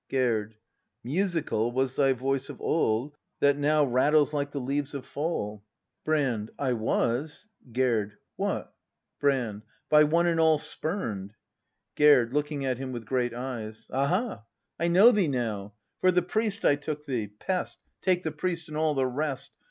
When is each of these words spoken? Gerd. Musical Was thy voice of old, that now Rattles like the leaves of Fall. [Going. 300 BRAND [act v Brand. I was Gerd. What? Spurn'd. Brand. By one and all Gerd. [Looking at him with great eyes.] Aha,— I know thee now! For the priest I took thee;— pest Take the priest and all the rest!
Gerd. 0.09 0.55
Musical 1.03 1.71
Was 1.71 1.93
thy 1.93 2.11
voice 2.13 2.49
of 2.49 2.59
old, 2.59 3.13
that 3.39 3.55
now 3.55 3.85
Rattles 3.85 4.33
like 4.33 4.49
the 4.49 4.59
leaves 4.59 4.95
of 4.95 5.05
Fall. 5.05 5.57
[Going. 5.57 5.59
300 6.05 6.05
BRAND 6.05 6.25
[act 6.25 6.49
v 6.49 6.55
Brand. 6.55 6.67
I 6.69 6.73
was 6.73 7.47
Gerd. 7.71 8.17
What? 8.35 8.73
Spurn'd. 9.17 9.19
Brand. 9.19 9.61
By 9.91 10.03
one 10.05 10.25
and 10.25 10.39
all 10.39 10.59
Gerd. 11.95 12.33
[Looking 12.33 12.65
at 12.65 12.79
him 12.79 12.91
with 12.91 13.05
great 13.05 13.35
eyes.] 13.35 13.91
Aha,— 13.93 14.43
I 14.79 14.87
know 14.87 15.11
thee 15.11 15.27
now! 15.27 15.75
For 15.99 16.11
the 16.11 16.23
priest 16.23 16.65
I 16.65 16.77
took 16.77 17.05
thee;— 17.05 17.27
pest 17.39 17.77
Take 18.01 18.23
the 18.23 18.31
priest 18.31 18.69
and 18.69 18.77
all 18.77 18.95
the 18.95 19.05
rest! 19.05 19.51